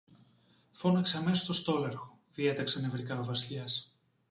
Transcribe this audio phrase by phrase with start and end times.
[0.71, 3.97] Φώναξε αμέσως το στόλαρχο, διέταξε νευρικά ο Βασιλιάς.